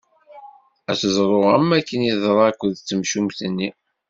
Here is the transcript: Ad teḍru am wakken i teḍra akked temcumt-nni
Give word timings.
Ad 0.91 0.97
teḍru 1.01 1.41
am 1.55 1.69
wakken 1.75 2.07
i 2.09 2.13
teḍra 2.21 2.43
akked 2.49 2.71
temcumt-nni 2.77 3.69